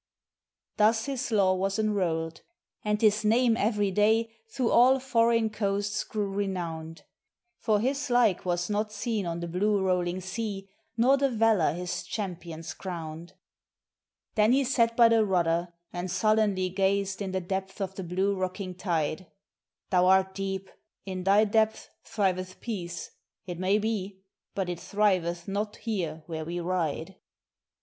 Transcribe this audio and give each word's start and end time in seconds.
Thus 0.77 1.05
his 1.05 1.29
law 1.31 1.53
was 1.53 1.77
enrolled, 1.77 2.41
and 2.83 2.99
his 2.99 3.23
name, 3.23 3.55
every 3.55 3.91
day, 3.91 4.31
through 4.49 4.71
all 4.71 4.99
foreign 4.99 5.51
coasts 5.51 6.03
grew 6.03 6.27
renowned; 6.33 7.03
For 7.59 7.79
his 7.79 8.09
like 8.09 8.43
was 8.43 8.67
not 8.67 8.91
seen 8.91 9.27
on 9.27 9.41
the 9.41 9.47
blue 9.47 9.79
rolling 9.79 10.19
sea, 10.19 10.67
nor 10.97 11.17
the 11.17 11.29
valor 11.29 11.73
his 11.73 12.01
champions 12.01 12.73
crowned. 12.73 13.33
Then 14.33 14.53
he 14.53 14.63
sat 14.63 14.97
by 14.97 15.07
the 15.07 15.23
rudder 15.23 15.71
and 15.93 16.09
sullenly 16.09 16.69
gazed 16.69 17.21
in 17.21 17.31
the 17.31 17.39
depths 17.39 17.79
of 17.79 17.93
the 17.93 18.03
blue 18.03 18.35
rocking 18.35 18.73
tide; 18.73 19.27
"Thou 19.91 20.07
art 20.07 20.33
deep; 20.33 20.67
in 21.05 21.23
thy 21.25 21.45
depths 21.45 21.89
thriveth 22.03 22.59
peace, 22.59 23.11
it 23.45 23.59
may 23.59 23.77
be, 23.77 24.23
but 24.55 24.67
it 24.67 24.79
thriveth 24.79 25.47
not 25.47 25.75
here 25.75 26.23
where 26.25 26.43
we 26.43 26.59
ride. 26.59 27.17